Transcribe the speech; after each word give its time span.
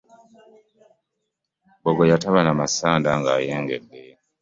Bogoya 1.83 2.17
taba 2.23 2.41
na 2.43 2.53
masanda 2.59 3.09
ng'ayengedde. 3.19 4.01